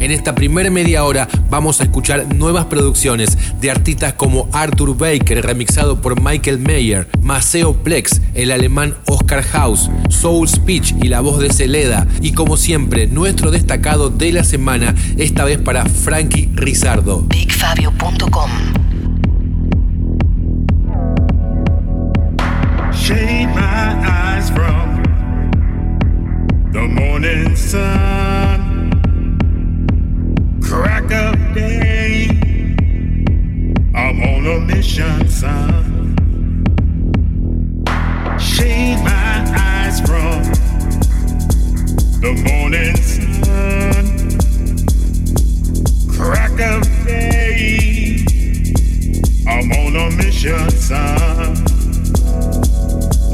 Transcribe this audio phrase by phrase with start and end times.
[0.00, 5.44] En esta primera media hora vamos a escuchar nuevas producciones de artistas como Arthur Baker,
[5.44, 11.38] remixado por Michael Mayer, Maceo Plex, el alemán Oscar House, Soul Speech y la voz
[11.38, 17.20] de Celeda, y como siempre, nuestro destacado de la semana, esta vez para Frankie Rizardo.
[17.28, 18.50] BigFabio.com
[22.92, 25.02] Shade my eyes from
[26.72, 28.59] the morning sun.
[30.70, 32.28] Crack of day.
[33.92, 36.14] I'm on a mission, son.
[38.38, 40.44] Shade my eyes from
[42.22, 44.04] the morning sun.
[46.16, 48.24] Crack of day.
[49.48, 51.56] I'm on a mission, son.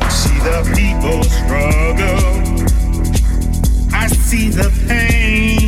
[0.08, 2.32] See the people struggle.
[3.92, 5.65] I see the pain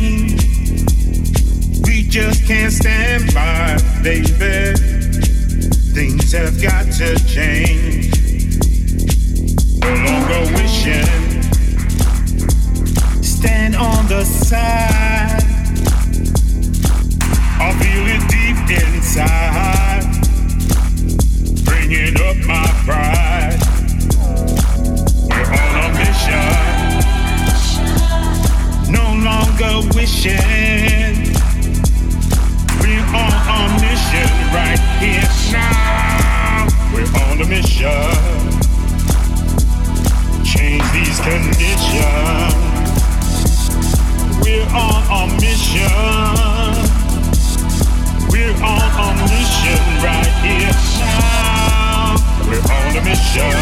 [2.09, 4.73] just can't stand by, baby.
[5.93, 8.09] Things have got to change.
[9.79, 11.05] No longer wishing.
[13.21, 15.43] Stand on the side.
[17.61, 20.05] I feel it deep inside.
[21.63, 23.59] Bringing up my pride.
[25.29, 26.53] We're on a mission.
[28.91, 31.18] No longer wishing
[34.11, 36.67] mission right here now.
[36.93, 37.89] We're on a mission.
[40.43, 42.53] Change these conditions.
[44.41, 45.89] We're on a mission.
[48.29, 52.15] We're on a mission right here now.
[52.47, 53.57] We're on a mission.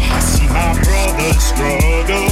[0.00, 2.28] I see my brothers struggle,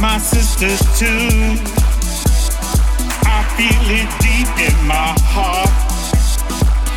[0.00, 1.73] my sisters too
[3.56, 5.70] feel it deep in my heart.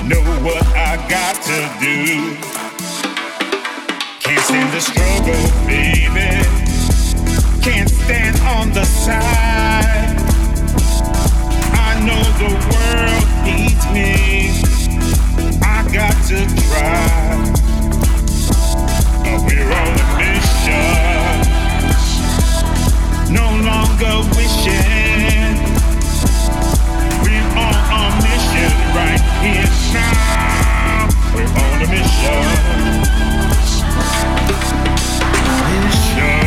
[0.09, 2.34] Know what I got to do.
[4.22, 6.41] Can't stand the struggle, baby.
[7.62, 10.18] Can't stand on the side.
[11.78, 14.50] I know the world needs me.
[15.62, 17.07] I got to try.
[19.24, 21.38] But we're on a mission.
[23.31, 25.37] No longer wishing
[31.34, 32.78] We're on a mission.
[35.68, 36.47] Me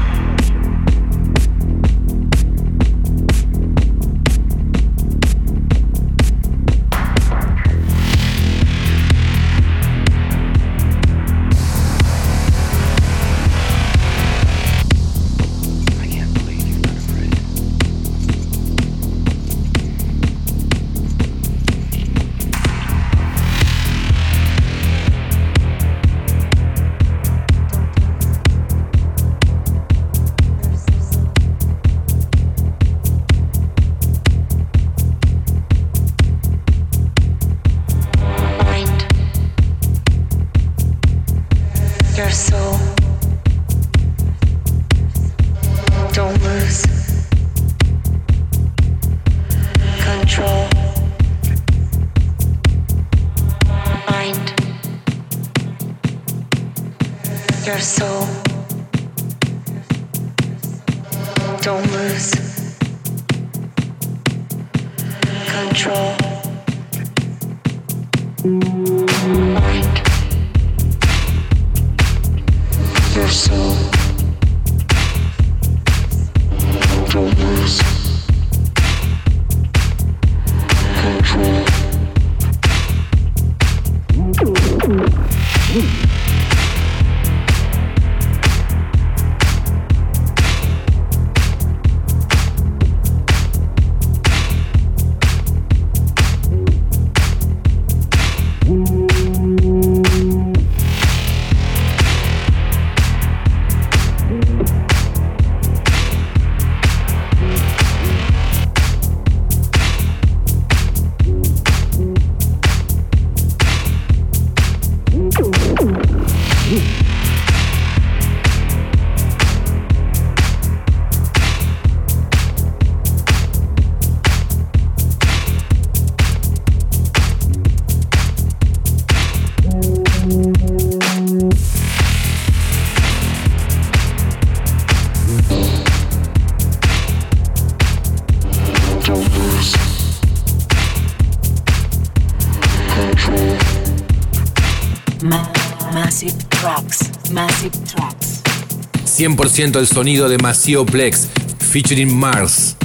[149.21, 151.27] 100% el sonido de Maceo Plex,
[151.59, 152.75] featuring Mars.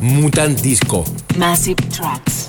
[0.00, 1.04] Mutant Disco.
[1.36, 2.45] Massive Tracks.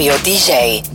[0.00, 0.89] DW DJ.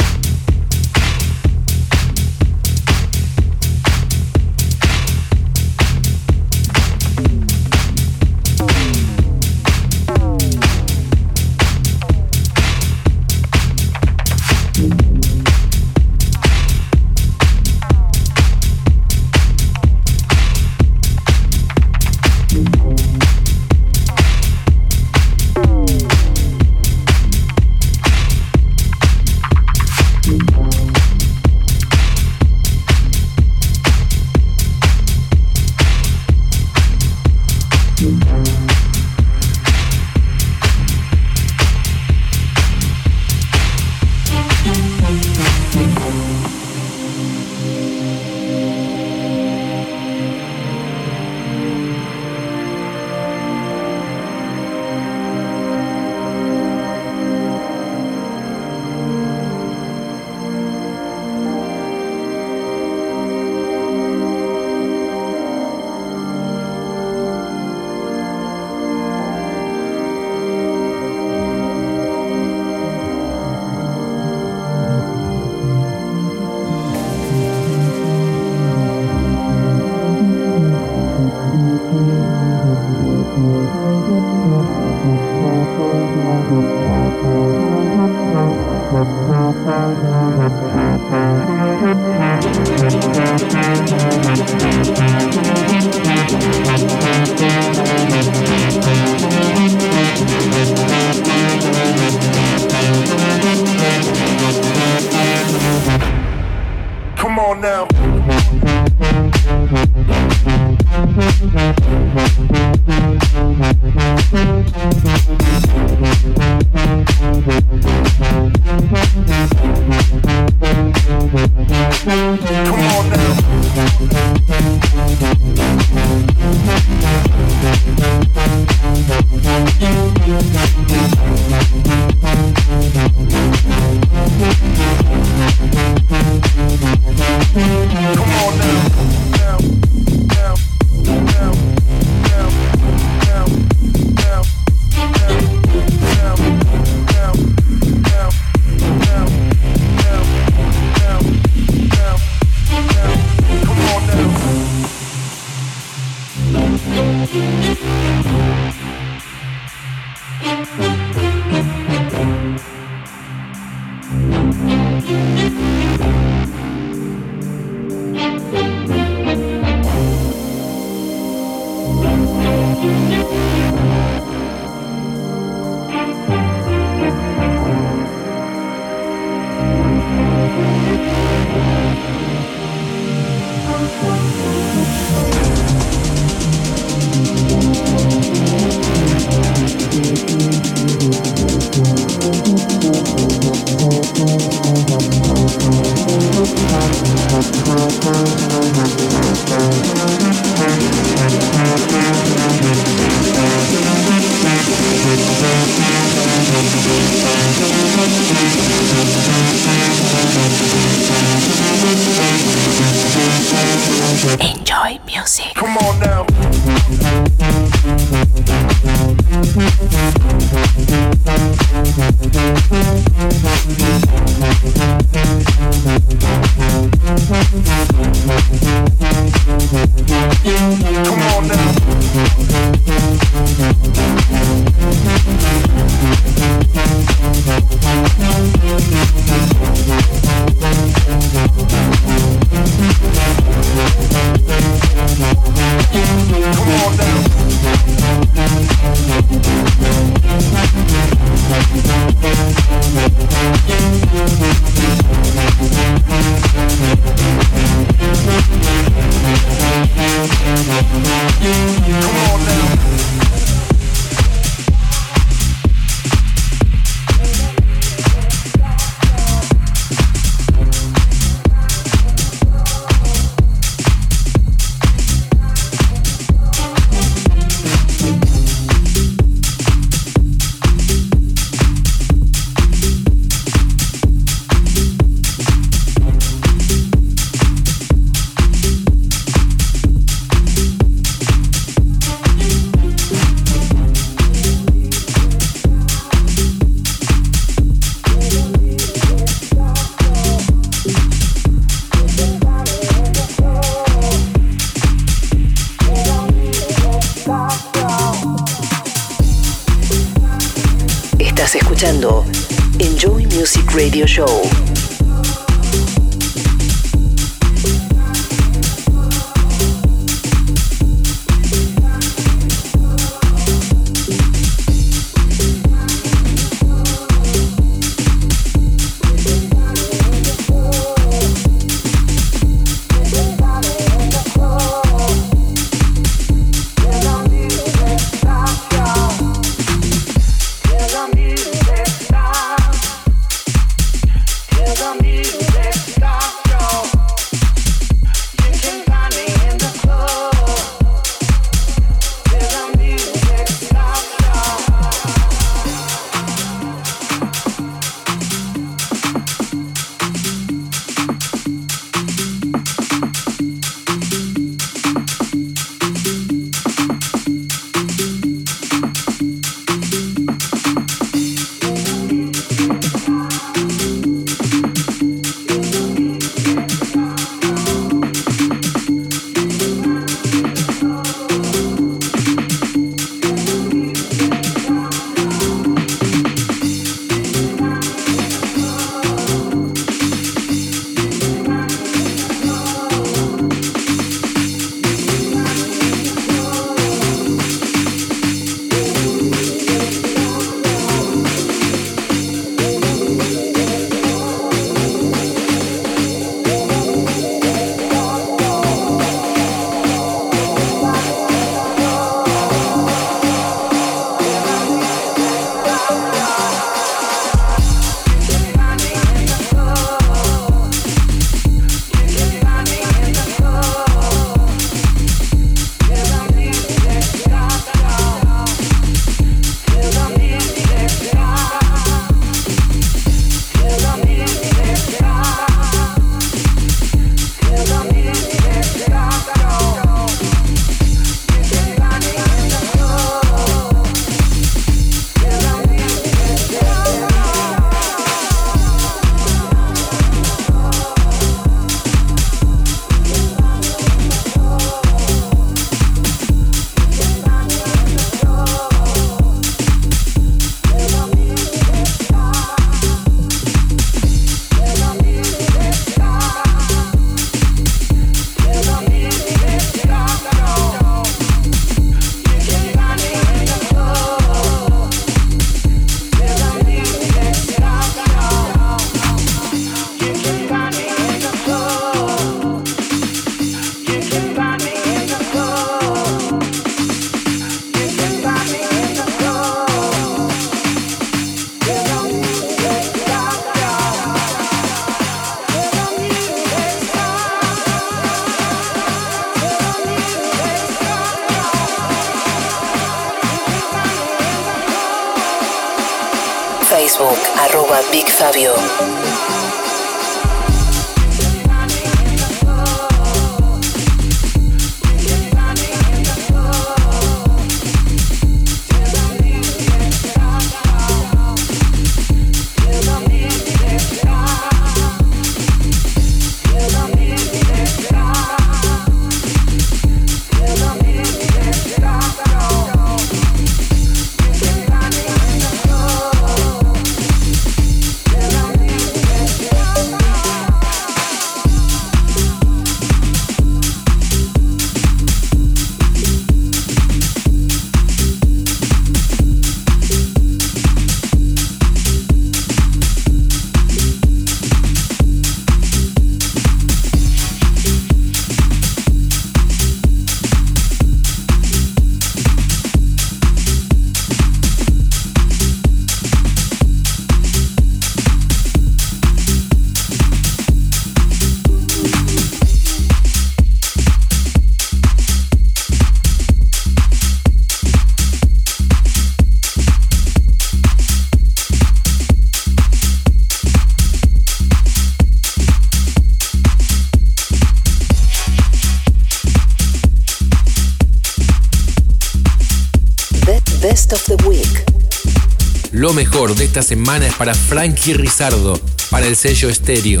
[596.58, 600.00] Esta semana es para Frankie Rizardo, para el sello estéreo.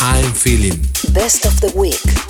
[0.00, 0.80] I'm Feeling.
[1.12, 2.23] Best of the Week.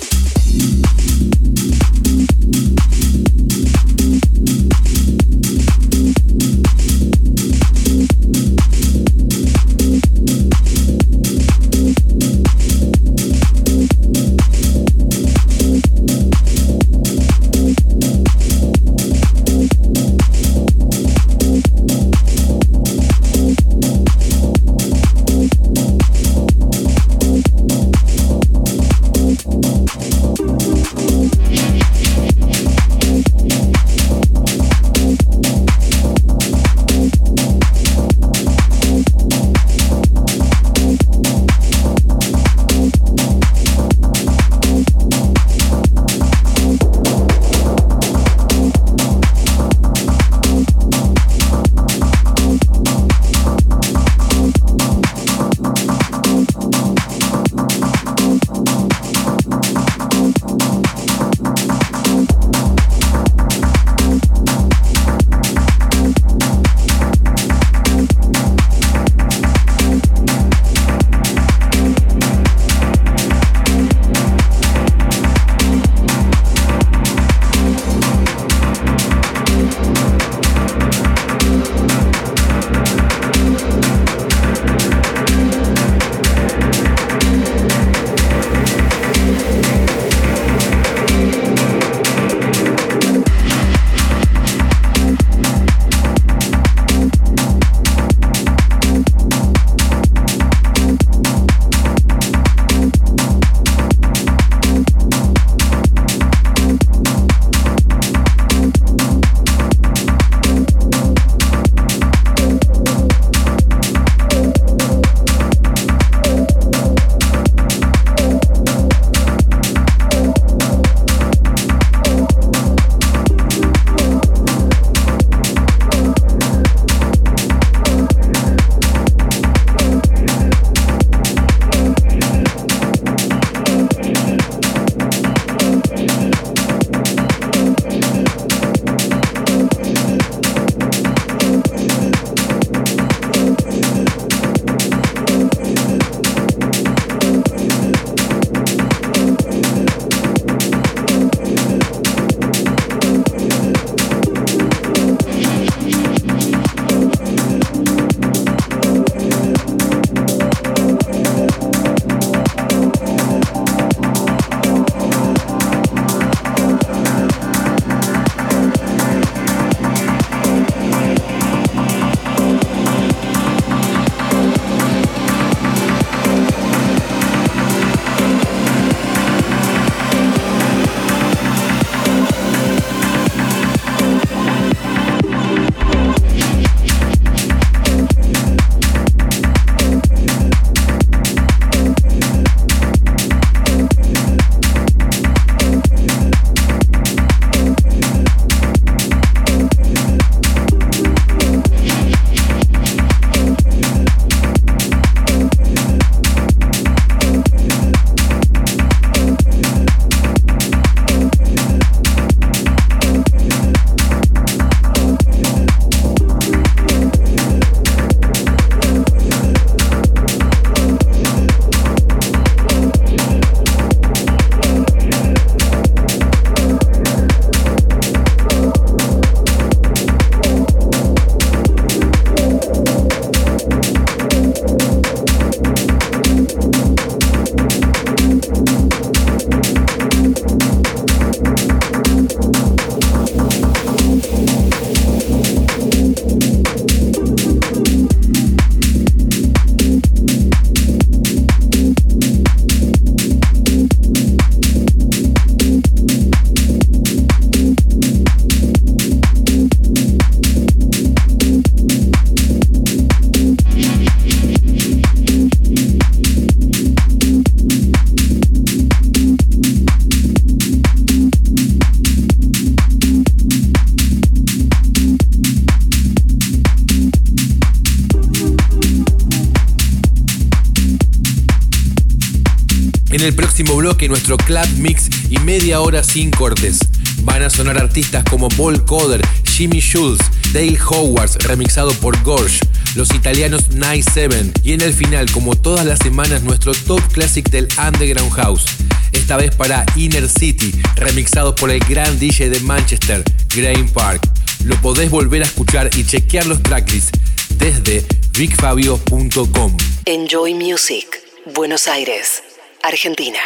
[284.07, 286.79] Nuestro club mix y media hora sin cortes.
[287.19, 290.19] Van a sonar artistas como Paul Coder, Jimmy Schulz,
[290.53, 292.59] Dale Howards remixado por Gorge,
[292.95, 297.49] los italianos Night Seven y en el final, como todas las semanas, nuestro top classic
[297.49, 298.65] del Underground House.
[299.11, 303.23] Esta vez para Inner City, remixado por el gran DJ de Manchester,
[303.55, 304.21] Graham Park.
[304.63, 307.11] Lo podés volver a escuchar y chequear los tracklists
[307.57, 309.77] desde vicfabio.com.
[310.05, 311.07] Enjoy Music,
[311.53, 312.43] Buenos Aires,
[312.83, 313.39] Argentina.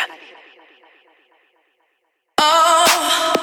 [2.41, 3.35] Oh.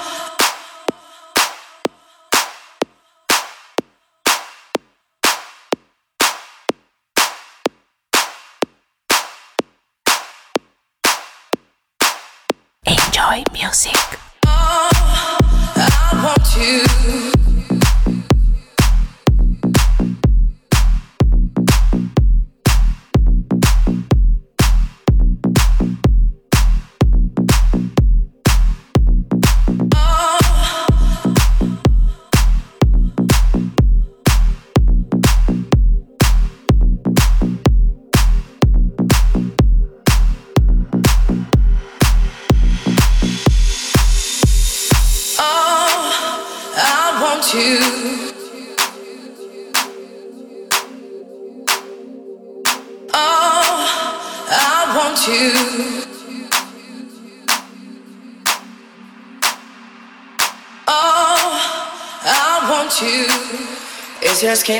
[12.87, 13.93] Enjoy Music.
[14.47, 14.89] Oh,
[15.77, 17.56] I want you.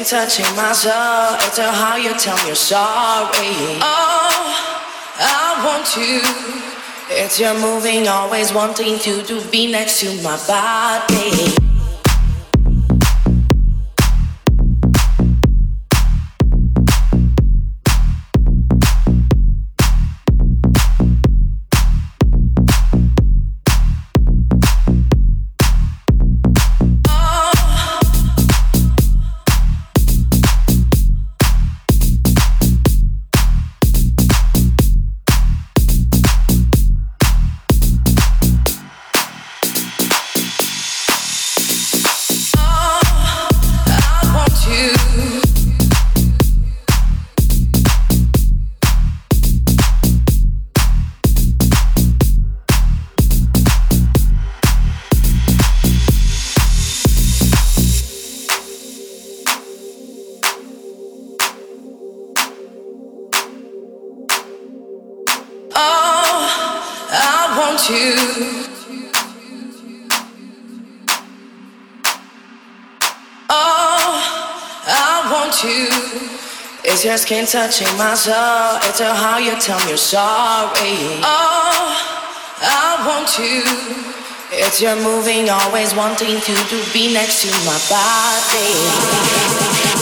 [0.07, 1.35] Touching my soul.
[1.43, 3.81] It's how you tell me you're sorry.
[3.83, 4.39] Oh,
[5.19, 6.21] I want you.
[7.11, 11.76] It's your moving, always wanting to, to be next to my body.
[77.27, 78.79] Skin touching my soul.
[78.89, 81.19] It's a how you tell me you're sorry.
[81.27, 81.91] Oh,
[82.63, 83.65] I want you.
[84.53, 89.96] It's your moving, always wanting to, to be next to my body.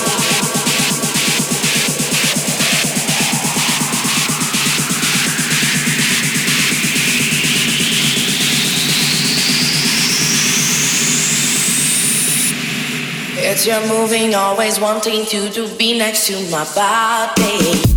[13.66, 17.93] It's your moving, always wanting to, to be next to my body.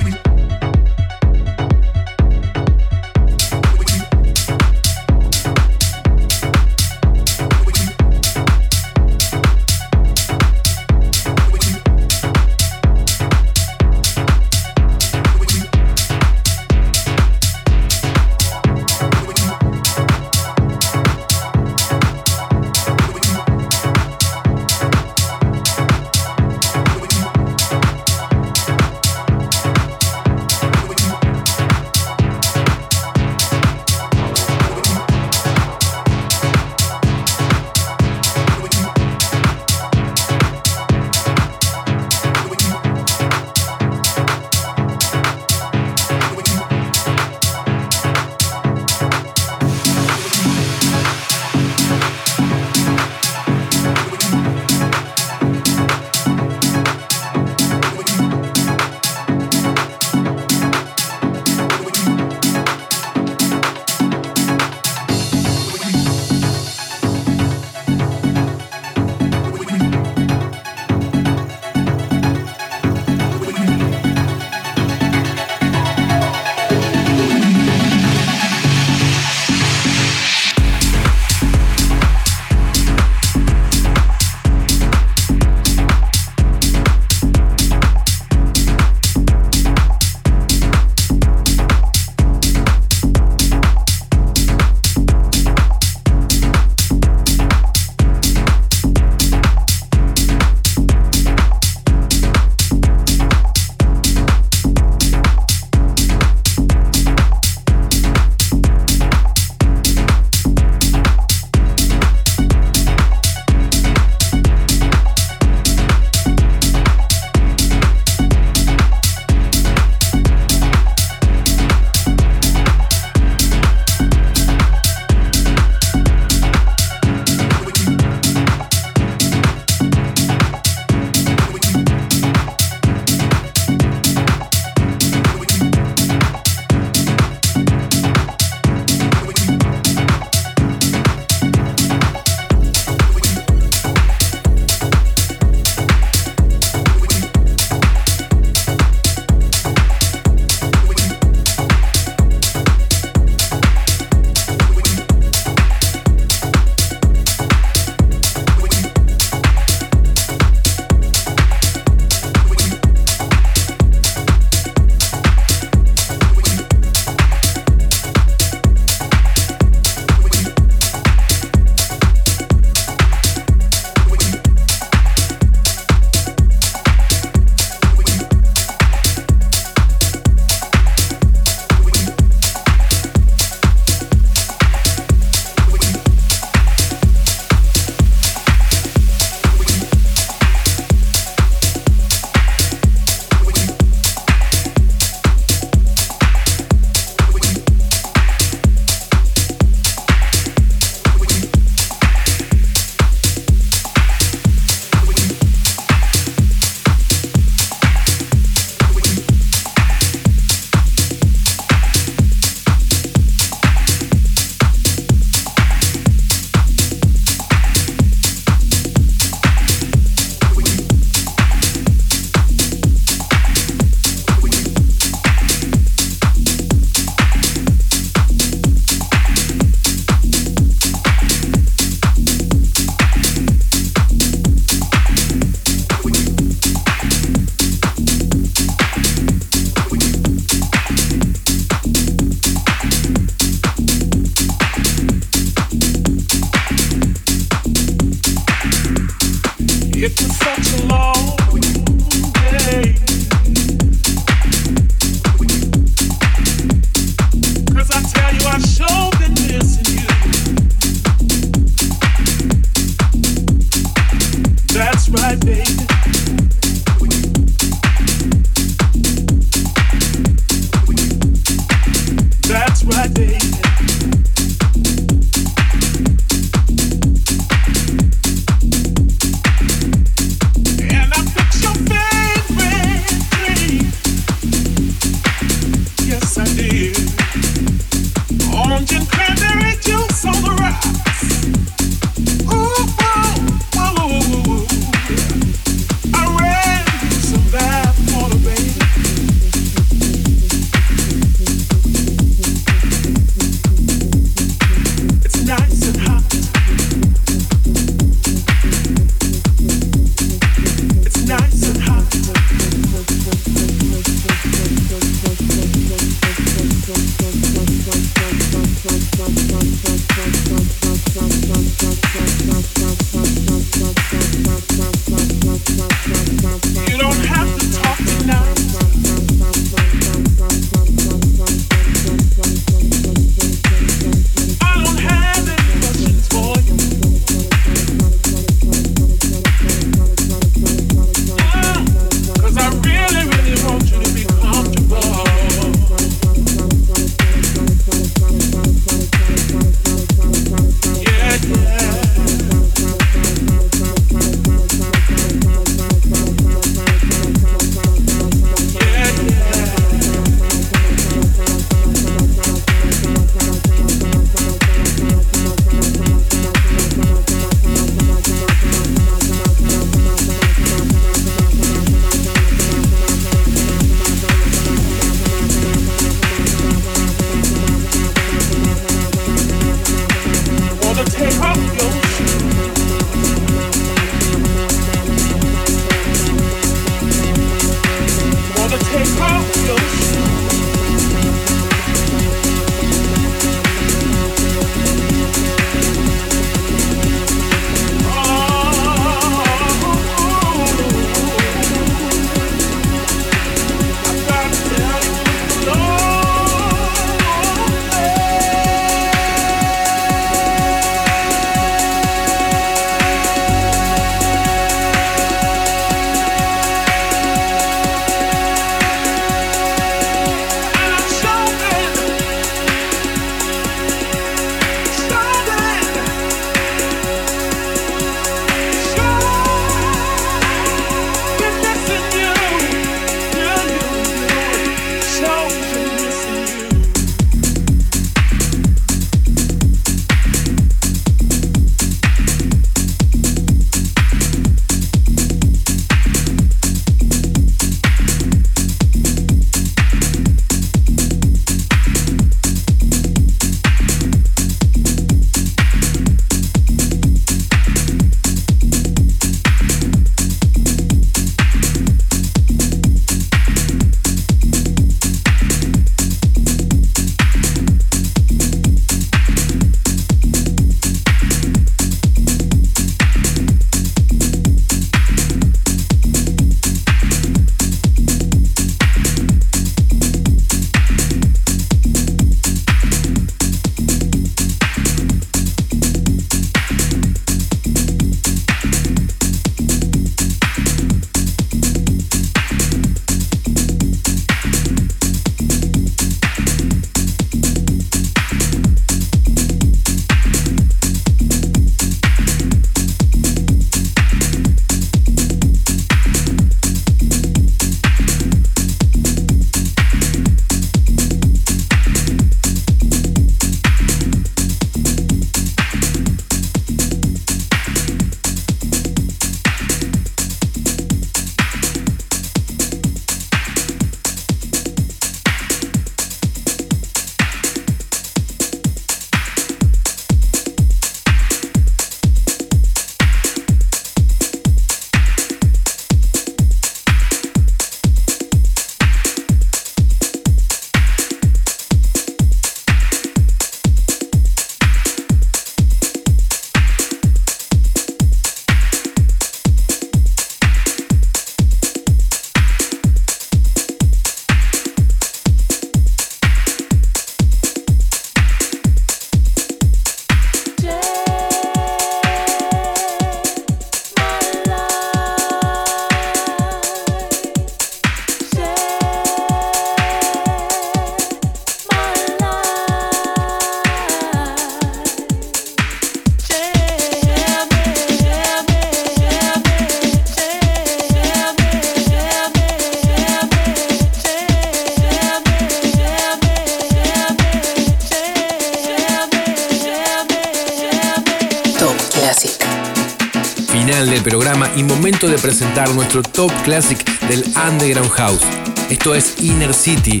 [596.02, 598.22] Top classic del Underground House.
[598.70, 600.00] Esto es Inner City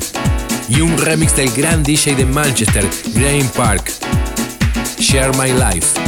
[0.68, 3.92] y un remix del gran DJ de Manchester, Graham Park.
[4.98, 6.07] Share My Life.